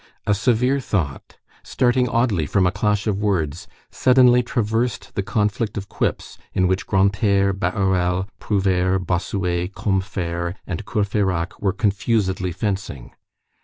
[0.25, 5.89] A severe thought, starting oddly from a clash of words, suddenly traversed the conflict of
[5.89, 13.11] quips in which Grantaire, Bahorel, Prouvaire, Bossuet, Combeferre, and Courfeyrac were confusedly fencing.